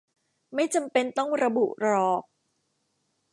[0.55, 2.21] ไม่จำเป็นต้องระบุหรอก